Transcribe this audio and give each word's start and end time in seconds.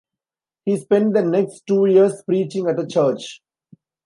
He 0.65 0.77
spent 0.77 1.13
the 1.13 1.21
next 1.21 1.67
two 1.67 1.85
years 1.85 2.23
preaching 2.25 2.67
at 2.67 2.79
a 2.79 2.87
church. 2.87 3.39